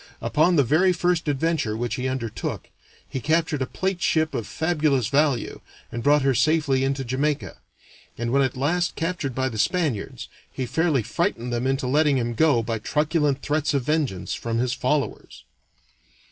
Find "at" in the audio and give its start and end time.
8.41-8.57